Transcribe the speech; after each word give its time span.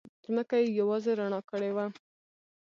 ځمکه 0.25 0.55
یې 0.61 0.75
یوازې 0.79 1.11
رڼا 1.19 1.39
کړې 1.49 1.71
وه. 1.75 1.85